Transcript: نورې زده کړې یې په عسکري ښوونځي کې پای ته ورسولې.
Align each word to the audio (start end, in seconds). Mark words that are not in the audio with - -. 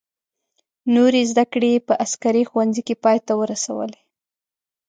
نورې 0.95 1.21
زده 1.31 1.45
کړې 1.53 1.69
یې 1.75 1.85
په 1.87 1.93
عسکري 2.03 2.43
ښوونځي 2.49 2.81
کې 2.87 2.95
پای 3.03 3.17
ته 3.25 3.33
ورسولې. 3.41 4.01